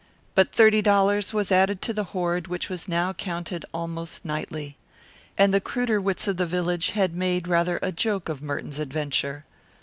[0.33, 4.75] But thirty dollars was added to the hoard which was now counted almost nightly.
[5.37, 9.45] And the cruder wits of the village had made rather a joke of Merton's adventure.